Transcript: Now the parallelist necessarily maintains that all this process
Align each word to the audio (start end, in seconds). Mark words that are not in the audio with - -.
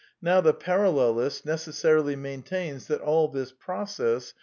Now 0.19 0.41
the 0.41 0.51
parallelist 0.55 1.45
necessarily 1.45 2.15
maintains 2.15 2.87
that 2.87 3.01
all 3.01 3.27
this 3.27 3.51
process 3.51 4.33